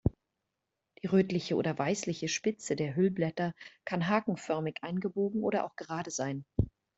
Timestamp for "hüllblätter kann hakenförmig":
2.95-4.77